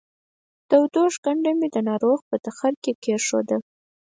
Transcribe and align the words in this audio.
تودوښ 0.69 1.13
کنډه 1.23 1.51
مې 1.59 1.67
د 1.75 1.77
ناروغ 1.89 2.19
په 2.29 2.35
تخرګ 2.45 2.77
کې 2.83 2.93
کېښوده 3.03 3.57